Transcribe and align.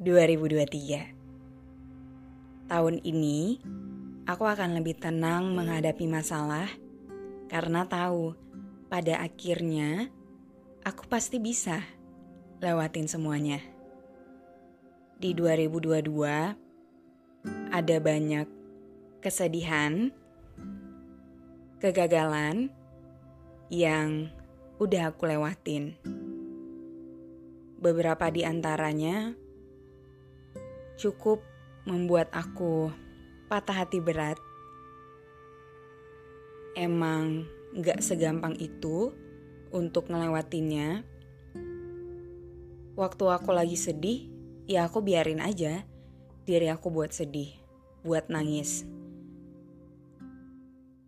2023. 0.00 2.72
Tahun 2.72 2.96
ini, 3.04 3.60
aku 4.24 4.48
akan 4.48 4.80
lebih 4.80 4.96
tenang 4.96 5.52
menghadapi 5.52 6.08
masalah 6.08 6.72
karena 7.52 7.84
tahu 7.84 8.32
pada 8.88 9.20
akhirnya 9.20 10.08
aku 10.88 11.04
pasti 11.04 11.36
bisa 11.36 11.84
lewatin 12.64 13.12
semuanya. 13.12 13.60
Di 15.20 15.36
2022 15.36 16.08
ada 17.68 17.96
banyak 18.00 18.48
kesedihan, 19.20 20.08
kegagalan 21.76 22.72
yang 23.68 24.32
udah 24.80 25.12
aku 25.12 25.28
lewatin. 25.28 25.92
Beberapa 27.84 28.32
di 28.32 28.48
antaranya 28.48 29.36
cukup 31.00 31.40
membuat 31.88 32.28
aku 32.36 32.92
patah 33.48 33.82
hati 33.82 34.04
berat. 34.04 34.36
Emang 36.76 37.48
gak 37.72 38.04
segampang 38.04 38.52
itu 38.60 39.16
untuk 39.72 40.12
ngelewatinnya. 40.12 41.08
Waktu 43.00 43.24
aku 43.32 43.50
lagi 43.56 43.80
sedih, 43.80 44.28
ya 44.68 44.84
aku 44.84 45.00
biarin 45.00 45.40
aja 45.40 45.88
diri 46.44 46.68
aku 46.68 46.92
buat 46.92 47.16
sedih, 47.16 47.48
buat 48.04 48.28
nangis. 48.28 48.84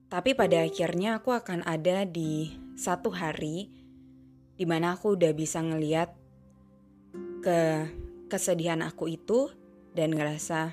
Tapi 0.08 0.32
pada 0.32 0.64
akhirnya 0.64 1.20
aku 1.20 1.36
akan 1.36 1.68
ada 1.68 2.08
di 2.08 2.48
satu 2.80 3.12
hari 3.12 3.68
di 4.56 4.64
mana 4.64 4.96
aku 4.96 5.20
udah 5.20 5.32
bisa 5.36 5.60
ngeliat 5.60 6.12
ke 7.44 7.60
kesedihan 8.28 8.80
aku 8.84 9.12
itu 9.12 9.61
dan 9.92 10.16
ngerasa 10.16 10.72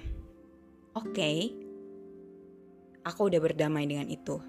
oke, 0.96 1.12
okay, 1.12 1.52
aku 3.04 3.28
udah 3.28 3.40
berdamai 3.44 3.84
dengan 3.88 4.08
itu. 4.08 4.40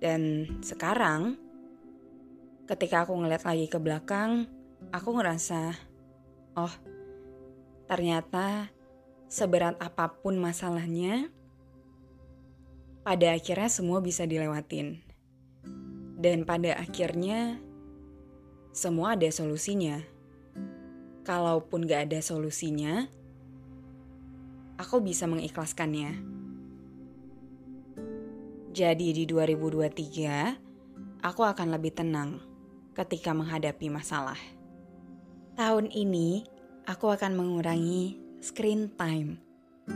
Dan 0.00 0.48
sekarang 0.64 1.36
ketika 2.68 3.04
aku 3.04 3.16
ngeliat 3.16 3.44
lagi 3.44 3.68
ke 3.68 3.76
belakang, 3.76 4.48
aku 4.92 5.16
ngerasa 5.16 5.76
oh, 6.56 6.74
ternyata 7.88 8.72
seberat 9.28 9.76
apa 9.80 10.10
pun 10.10 10.40
masalahnya 10.40 11.28
pada 13.00 13.32
akhirnya 13.32 13.68
semua 13.72 13.98
bisa 14.04 14.28
dilewatin. 14.28 15.00
Dan 16.20 16.44
pada 16.44 16.76
akhirnya 16.76 17.56
semua 18.76 19.16
ada 19.16 19.28
solusinya 19.32 20.04
kalaupun 21.24 21.84
gak 21.84 22.10
ada 22.10 22.20
solusinya, 22.24 23.08
aku 24.80 25.04
bisa 25.04 25.28
mengikhlaskannya. 25.28 26.20
Jadi 28.70 29.08
di 29.12 29.24
2023, 29.26 31.20
aku 31.20 31.42
akan 31.42 31.68
lebih 31.74 31.92
tenang 31.92 32.38
ketika 32.94 33.34
menghadapi 33.34 33.90
masalah. 33.92 34.38
Tahun 35.58 35.90
ini, 35.92 36.46
aku 36.88 37.12
akan 37.12 37.36
mengurangi 37.36 38.16
screen 38.40 38.88
time 38.96 39.36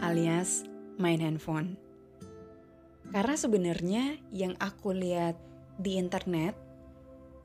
alias 0.02 0.66
main 0.98 1.22
handphone. 1.22 1.78
Karena 3.14 3.38
sebenarnya 3.38 4.18
yang 4.34 4.58
aku 4.58 4.90
lihat 4.90 5.38
di 5.78 5.96
internet 5.96 6.58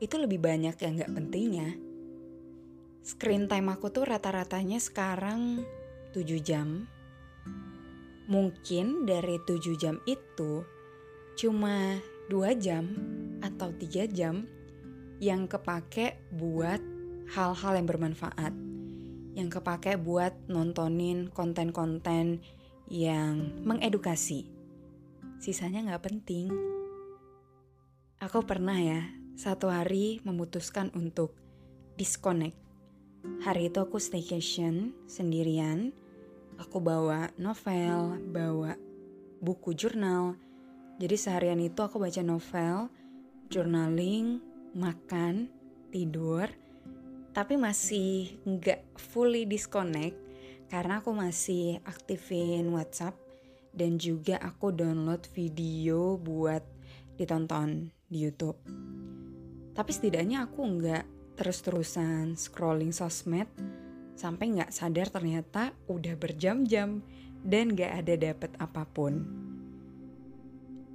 itu 0.01 0.18
lebih 0.18 0.41
banyak 0.41 0.75
yang 0.81 0.97
gak 0.97 1.13
pentingnya 1.13 1.88
Screen 3.00 3.48
time 3.48 3.72
aku 3.72 3.88
tuh 3.96 4.04
rata-ratanya 4.04 4.76
sekarang 4.76 5.64
7 6.12 6.44
jam. 6.44 6.84
Mungkin 8.28 9.08
dari 9.08 9.40
7 9.48 9.80
jam 9.80 10.04
itu 10.04 10.68
cuma 11.40 11.96
2 12.28 12.60
jam 12.60 12.92
atau 13.40 13.72
3 13.72 14.04
jam 14.12 14.44
yang 15.24 15.48
kepake 15.48 16.20
buat 16.36 16.84
hal-hal 17.32 17.74
yang 17.80 17.88
bermanfaat. 17.88 18.52
Yang 19.34 19.50
kepake 19.64 19.96
buat 19.96 20.36
nontonin 20.52 21.31
konten-konten 21.31 22.44
yang 22.92 23.64
mengedukasi. 23.64 24.52
Sisanya 25.40 25.96
gak 25.96 26.12
penting. 26.12 26.52
Aku 28.20 28.44
pernah 28.44 28.76
ya, 28.76 29.08
satu 29.40 29.72
hari 29.72 30.20
memutuskan 30.28 30.92
untuk 30.92 31.31
disconnect 31.96 32.69
Hari 33.19 33.68
itu 33.68 33.80
aku 33.84 34.00
staycation 34.00 34.96
sendirian. 35.03 35.91
Aku 36.59 36.80
bawa 36.80 37.31
novel, 37.35 38.19
bawa 38.31 38.75
buku 39.44 39.75
jurnal. 39.75 40.35
Jadi 41.00 41.16
seharian 41.16 41.59
itu 41.63 41.80
aku 41.80 42.00
baca 42.00 42.19
novel, 42.19 42.91
journaling, 43.47 44.44
makan, 44.75 45.52
tidur. 45.91 46.47
Tapi 47.31 47.56
masih 47.56 48.40
nggak 48.44 49.00
fully 49.00 49.47
disconnect 49.47 50.16
karena 50.68 51.00
aku 51.00 51.16
masih 51.16 51.80
aktifin 51.88 52.72
WhatsApp 52.72 53.16
dan 53.75 53.96
juga 54.00 54.40
aku 54.40 54.72
download 54.72 55.28
video 55.31 56.16
buat 56.19 56.63
ditonton 57.16 57.91
di 58.07 58.28
YouTube. 58.28 58.59
Tapi 59.75 59.91
setidaknya 59.91 60.47
aku 60.47 60.59
nggak 60.59 61.19
terus-terusan 61.39 62.35
scrolling 62.35 62.91
sosmed 62.91 63.47
sampai 64.19 64.59
nggak 64.59 64.75
sadar 64.75 65.07
ternyata 65.07 65.72
udah 65.88 66.19
berjam-jam 66.19 67.00
dan 67.47 67.71
nggak 67.71 68.03
ada 68.03 68.13
dapet 68.19 68.51
apa 68.59 68.83
pun. 68.83 69.24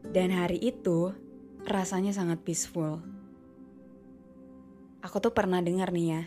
Dan 0.05 0.29
hari 0.29 0.61
itu 0.61 1.17
rasanya 1.65 2.13
sangat 2.13 2.45
peaceful. 2.45 3.01
Aku 5.01 5.17
tuh 5.25 5.33
pernah 5.33 5.65
dengar 5.65 5.89
nih 5.89 6.09
ya, 6.13 6.23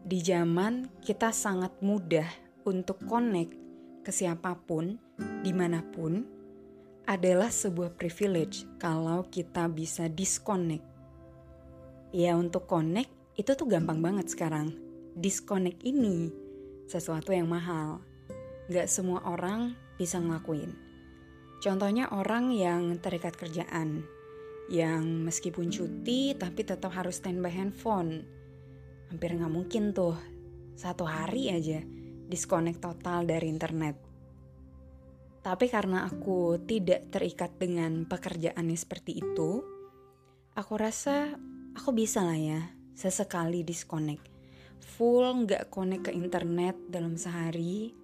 di 0.00 0.18
zaman 0.24 0.88
kita 1.04 1.28
sangat 1.36 1.76
mudah 1.84 2.28
untuk 2.64 3.04
connect 3.04 3.52
ke 4.00 4.08
siapa 4.08 4.56
pun, 4.56 4.96
di 5.44 5.52
mana 5.52 5.84
pun, 5.84 6.24
adalah 7.04 7.52
sebuah 7.52 7.92
privilege 8.00 8.64
kalau 8.80 9.28
kita 9.28 9.68
bisa 9.68 10.08
disconnect. 10.08 10.84
Ya 12.16 12.32
untuk 12.32 12.64
connect 12.64 13.17
itu 13.38 13.54
tuh 13.54 13.70
gampang 13.70 14.02
banget 14.02 14.34
sekarang. 14.34 14.74
Disconnect 15.14 15.86
ini 15.86 16.26
sesuatu 16.90 17.30
yang 17.30 17.46
mahal. 17.46 18.02
Gak 18.66 18.90
semua 18.90 19.22
orang 19.30 19.78
bisa 19.94 20.18
ngelakuin. 20.18 20.74
Contohnya 21.62 22.10
orang 22.10 22.50
yang 22.50 22.98
terikat 22.98 23.38
kerjaan, 23.38 24.02
yang 24.66 25.22
meskipun 25.22 25.70
cuti 25.70 26.34
tapi 26.34 26.66
tetap 26.66 26.90
harus 26.90 27.22
standby 27.22 27.54
handphone. 27.54 28.26
Hampir 29.14 29.38
gak 29.38 29.54
mungkin 29.54 29.94
tuh 29.94 30.18
satu 30.74 31.06
hari 31.06 31.54
aja 31.54 31.78
disconnect 32.26 32.82
total 32.82 33.22
dari 33.22 33.46
internet. 33.46 33.94
Tapi 35.46 35.70
karena 35.70 36.10
aku 36.10 36.58
tidak 36.66 37.14
terikat 37.14 37.54
dengan 37.54 38.02
pekerjaannya 38.04 38.74
seperti 38.74 39.22
itu, 39.22 39.62
aku 40.58 40.74
rasa 40.74 41.38
aku 41.78 41.94
bisa 41.94 42.26
lah 42.26 42.36
ya 42.36 42.77
sesekali 42.98 43.62
disconnect. 43.62 44.26
Full 44.98 45.46
nggak 45.46 45.70
connect 45.70 46.10
ke 46.10 46.12
internet 46.18 46.74
dalam 46.90 47.14
sehari 47.14 47.94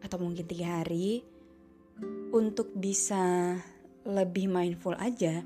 atau 0.00 0.16
mungkin 0.16 0.48
tiga 0.48 0.80
hari 0.80 1.20
untuk 2.32 2.72
bisa 2.72 3.52
lebih 4.08 4.48
mindful 4.48 4.96
aja 4.96 5.44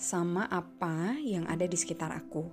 sama 0.00 0.48
apa 0.48 1.20
yang 1.20 1.44
ada 1.44 1.68
di 1.68 1.76
sekitar 1.76 2.16
aku. 2.16 2.48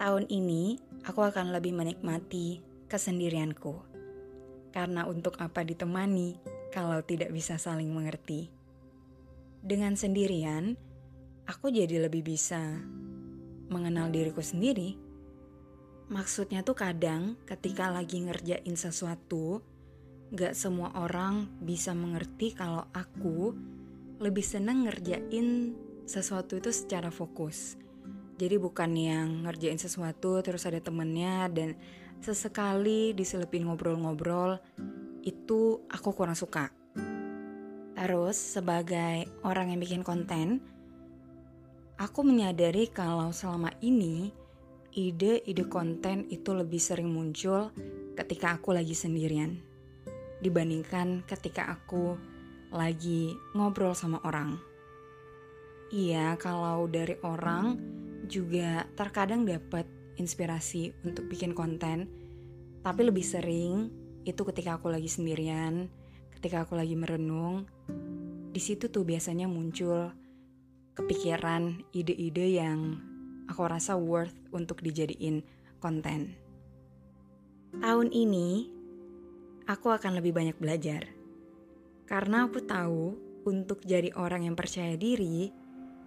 Tahun 0.00 0.24
ini 0.32 0.80
aku 1.04 1.20
akan 1.20 1.52
lebih 1.52 1.76
menikmati 1.76 2.64
kesendirianku. 2.88 3.92
Karena 4.72 5.04
untuk 5.04 5.36
apa 5.36 5.60
ditemani 5.60 6.40
kalau 6.72 7.04
tidak 7.04 7.28
bisa 7.28 7.60
saling 7.60 7.92
mengerti. 7.92 8.48
Dengan 9.60 9.92
sendirian, 9.92 10.80
aku 11.44 11.68
jadi 11.68 12.08
lebih 12.08 12.24
bisa 12.24 12.80
mengenal 13.72 14.12
diriku 14.12 14.44
sendiri. 14.44 14.94
Maksudnya 16.12 16.60
tuh 16.60 16.76
kadang 16.76 17.40
ketika 17.48 17.88
lagi 17.88 18.20
ngerjain 18.20 18.76
sesuatu, 18.76 19.64
gak 20.32 20.52
semua 20.52 20.92
orang 21.00 21.48
bisa 21.64 21.96
mengerti 21.96 22.52
kalau 22.52 22.84
aku 22.92 23.56
lebih 24.20 24.44
seneng 24.44 24.84
ngerjain 24.84 25.72
sesuatu 26.04 26.60
itu 26.60 26.68
secara 26.68 27.08
fokus. 27.08 27.80
Jadi 28.36 28.56
bukan 28.60 28.90
yang 28.92 29.28
ngerjain 29.48 29.80
sesuatu 29.80 30.40
terus 30.44 30.68
ada 30.68 30.80
temennya 30.80 31.48
dan 31.48 31.76
sesekali 32.22 33.16
diselipin 33.16 33.66
ngobrol-ngobrol 33.66 34.60
itu 35.22 35.82
aku 35.90 36.10
kurang 36.14 36.34
suka. 36.34 36.70
Terus 37.92 38.34
sebagai 38.34 39.30
orang 39.46 39.70
yang 39.70 39.80
bikin 39.82 40.02
konten, 40.02 40.58
aku 42.00 42.20
menyadari 42.24 42.88
kalau 42.88 43.32
selama 43.34 43.72
ini 43.84 44.32
ide-ide 44.92 45.64
konten 45.68 46.28
itu 46.28 46.52
lebih 46.52 46.80
sering 46.80 47.08
muncul 47.08 47.72
ketika 48.12 48.60
aku 48.60 48.76
lagi 48.76 48.92
sendirian 48.92 49.56
dibandingkan 50.44 51.24
ketika 51.24 51.70
aku 51.72 52.18
lagi 52.74 53.32
ngobrol 53.54 53.94
sama 53.94 54.18
orang. 54.26 54.58
Iya, 55.92 56.40
kalau 56.40 56.88
dari 56.88 57.14
orang 57.20 57.76
juga 58.26 58.88
terkadang 58.96 59.44
dapat 59.44 59.84
inspirasi 60.16 60.92
untuk 61.04 61.28
bikin 61.28 61.52
konten, 61.52 62.08
tapi 62.80 63.00
lebih 63.06 63.22
sering 63.22 63.92
itu 64.24 64.42
ketika 64.48 64.80
aku 64.80 64.88
lagi 64.88 65.06
sendirian, 65.06 65.86
ketika 66.40 66.64
aku 66.64 66.74
lagi 66.74 66.96
merenung, 66.96 67.68
di 68.50 68.60
situ 68.60 68.88
tuh 68.88 69.04
biasanya 69.04 69.46
muncul 69.46 70.10
kepikiran 70.92 71.80
ide-ide 71.96 72.60
yang 72.60 73.00
aku 73.48 73.64
rasa 73.64 73.96
worth 73.96 74.36
untuk 74.52 74.84
dijadiin 74.84 75.40
konten. 75.80 76.36
Tahun 77.80 78.08
ini, 78.12 78.68
aku 79.64 79.88
akan 79.88 80.20
lebih 80.20 80.36
banyak 80.36 80.56
belajar. 80.60 81.08
Karena 82.04 82.44
aku 82.44 82.60
tahu 82.60 83.16
untuk 83.48 83.80
jadi 83.82 84.12
orang 84.14 84.44
yang 84.44 84.56
percaya 84.56 84.94
diri, 85.00 85.48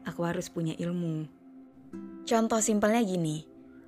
aku 0.06 0.22
harus 0.22 0.54
punya 0.54 0.78
ilmu. 0.78 1.26
Contoh 2.26 2.62
simpelnya 2.62 3.02
gini, 3.02 3.46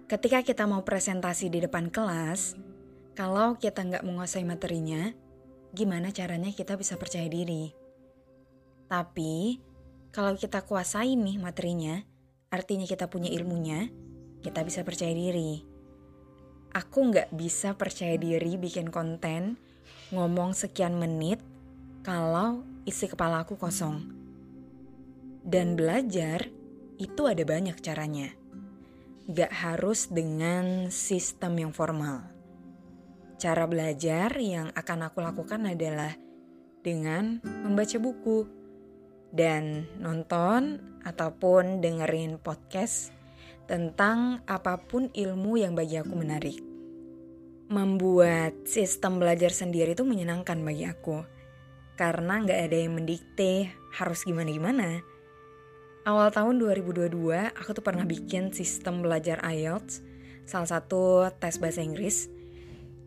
ketika 0.09 0.41
kita 0.41 0.65
mau 0.65 0.81
presentasi 0.81 1.53
di 1.53 1.61
depan 1.61 1.93
kelas, 1.93 2.57
kalau 3.13 3.57
kita 3.57 3.85
nggak 3.85 4.05
menguasai 4.05 4.45
materinya, 4.45 5.13
gimana 5.73 6.09
caranya 6.09 6.49
kita 6.49 6.73
bisa 6.77 6.97
percaya 6.97 7.29
diri? 7.29 7.69
Tapi, 8.89 9.61
kalau 10.17 10.33
kita 10.33 10.65
kuasai 10.65 11.13
nih 11.13 11.37
materinya, 11.37 12.01
artinya 12.49 12.89
kita 12.89 13.05
punya 13.05 13.29
ilmunya, 13.29 13.93
kita 14.41 14.65
bisa 14.65 14.81
percaya 14.81 15.13
diri. 15.13 15.61
Aku 16.73 17.13
nggak 17.13 17.37
bisa 17.37 17.77
percaya 17.77 18.17
diri 18.17 18.57
bikin 18.57 18.89
konten, 18.89 19.61
ngomong 20.09 20.57
sekian 20.57 20.97
menit, 20.97 21.37
kalau 22.01 22.65
isi 22.89 23.05
kepala 23.05 23.45
aku 23.45 23.61
kosong. 23.61 24.09
Dan 25.45 25.77
belajar, 25.77 26.49
itu 26.97 27.21
ada 27.29 27.45
banyak 27.45 27.77
caranya. 27.85 28.33
Gak 29.29 29.53
harus 29.53 30.09
dengan 30.09 30.87
sistem 30.87 31.59
yang 31.59 31.75
formal 31.75 32.23
Cara 33.37 33.67
belajar 33.69 34.33
yang 34.39 34.73
akan 34.73 35.11
aku 35.11 35.21
lakukan 35.21 35.61
adalah 35.67 36.09
dengan 36.81 37.37
membaca 37.43 37.99
buku 38.01 38.56
dan 39.31 39.87
nonton 39.99 40.79
ataupun 41.03 41.79
dengerin 41.79 42.39
podcast 42.39 43.15
tentang 43.67 44.41
apa 44.47 44.79
pun 44.79 45.11
ilmu 45.11 45.59
yang 45.59 45.75
bagi 45.75 45.99
aku 45.99 46.13
menarik. 46.15 46.59
Membuat 47.67 48.63
sistem 48.63 49.19
belajar 49.19 49.51
sendiri 49.51 49.91
itu 49.91 50.07
menyenangkan 50.07 50.55
bagi 50.63 50.87
aku 50.87 51.23
karena 51.99 52.39
nggak 52.45 52.59
ada 52.71 52.77
yang 52.77 52.95
mendikte 52.95 53.73
harus 53.91 54.23
gimana-gimana. 54.23 55.03
Awal 56.07 56.31
tahun 56.31 56.63
2022 56.63 57.11
aku 57.51 57.69
tuh 57.75 57.83
pernah 57.83 58.07
bikin 58.07 58.55
sistem 58.55 59.03
belajar 59.03 59.43
IELTS, 59.43 59.99
salah 60.47 60.69
satu 60.79 61.27
tes 61.35 61.59
bahasa 61.59 61.83
Inggris 61.83 62.31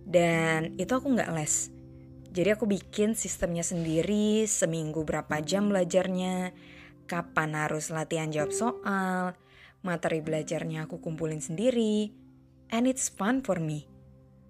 dan 0.05 0.77
itu 0.77 0.93
aku 0.93 1.09
nggak 1.09 1.33
les. 1.33 1.73
Jadi 2.31 2.49
aku 2.55 2.71
bikin 2.71 3.19
sistemnya 3.19 3.67
sendiri, 3.67 4.47
seminggu 4.47 5.03
berapa 5.03 5.43
jam 5.43 5.67
belajarnya, 5.67 6.55
kapan 7.11 7.59
harus 7.59 7.91
latihan 7.91 8.31
jawab 8.31 8.55
soal, 8.55 9.35
materi 9.83 10.23
belajarnya 10.23 10.87
aku 10.87 11.03
kumpulin 11.03 11.43
sendiri, 11.43 12.15
and 12.71 12.87
it's 12.87 13.11
fun 13.11 13.43
for 13.43 13.59
me. 13.59 13.91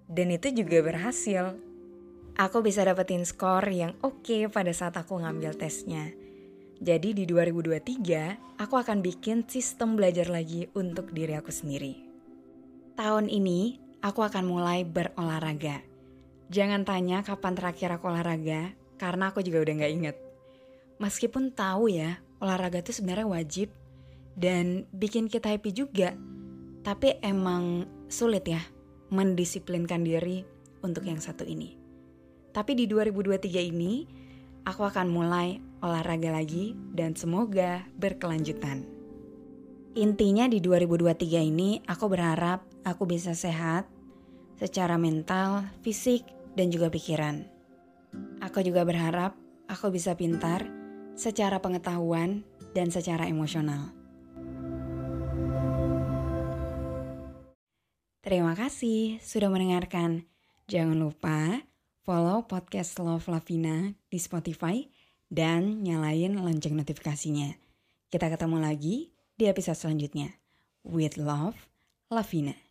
Dan 0.05 0.29
itu 0.29 0.53
juga 0.53 0.85
berhasil. 0.85 1.57
Aku 2.37 2.61
bisa 2.61 2.85
dapetin 2.85 3.25
skor 3.25 3.65
yang 3.65 3.97
oke 4.05 4.21
okay 4.23 4.41
pada 4.45 4.69
saat 4.71 4.93
aku 4.95 5.17
ngambil 5.17 5.57
tesnya. 5.57 6.13
Jadi 6.81 7.13
di 7.17 7.25
2023, 7.25 8.61
aku 8.61 8.75
akan 8.77 9.05
bikin 9.05 9.45
sistem 9.49 9.97
belajar 9.97 10.29
lagi 10.29 10.69
untuk 10.77 11.13
diri 11.13 11.37
aku 11.37 11.53
sendiri. 11.53 11.97
Tahun 12.97 13.25
ini, 13.29 13.77
aku 14.01 14.25
akan 14.25 14.45
mulai 14.49 14.81
berolahraga. 14.81 15.90
Jangan 16.51 16.83
tanya 16.83 17.23
kapan 17.23 17.55
terakhir 17.55 17.95
aku 17.95 18.11
olahraga, 18.11 18.75
karena 18.99 19.31
aku 19.31 19.39
juga 19.39 19.63
udah 19.63 19.73
gak 19.79 19.93
inget. 19.95 20.17
Meskipun 20.99 21.55
tahu 21.55 21.87
ya, 21.87 22.19
olahraga 22.43 22.83
itu 22.83 22.91
sebenarnya 22.91 23.23
wajib 23.23 23.71
dan 24.35 24.83
bikin 24.91 25.31
kita 25.31 25.47
happy 25.47 25.71
juga. 25.71 26.11
Tapi 26.83 27.23
emang 27.23 27.87
sulit 28.11 28.43
ya 28.51 28.59
mendisiplinkan 29.15 30.03
diri 30.03 30.43
untuk 30.83 31.07
yang 31.07 31.23
satu 31.23 31.47
ini. 31.47 31.79
Tapi 32.51 32.75
di 32.75 32.83
2023 32.83 33.71
ini, 33.71 34.03
aku 34.67 34.83
akan 34.83 35.07
mulai 35.07 35.55
olahraga 35.79 36.35
lagi 36.35 36.75
dan 36.91 37.15
semoga 37.15 37.87
berkelanjutan. 37.95 38.83
Intinya 39.95 40.51
di 40.51 40.59
2023 40.59 41.47
ini 41.47 41.79
aku 41.87 42.11
berharap 42.11 42.67
aku 42.83 43.07
bisa 43.07 43.31
sehat 43.31 43.87
secara 44.59 44.99
mental, 44.99 45.67
fisik, 45.79 46.40
dan 46.55 46.67
juga 46.71 46.91
pikiran. 46.91 47.43
Aku 48.43 48.59
juga 48.65 48.83
berharap 48.83 49.37
aku 49.71 49.93
bisa 49.93 50.15
pintar 50.19 50.67
secara 51.15 51.63
pengetahuan 51.63 52.43
dan 52.75 52.91
secara 52.91 53.27
emosional. 53.27 53.91
Terima 58.21 58.53
kasih 58.53 59.17
sudah 59.19 59.49
mendengarkan. 59.49 60.29
Jangan 60.69 60.95
lupa 60.95 61.65
follow 62.05 62.45
podcast 62.45 62.95
Love 63.01 63.27
Lavina 63.27 63.91
di 64.07 64.19
Spotify 64.21 64.85
dan 65.27 65.81
nyalain 65.81 66.37
lonceng 66.37 66.77
notifikasinya. 66.77 67.55
Kita 68.11 68.27
ketemu 68.27 68.61
lagi 68.61 69.09
di 69.35 69.47
episode 69.49 69.79
selanjutnya. 69.79 70.37
With 70.85 71.17
love, 71.17 71.57
Lavina. 72.11 72.70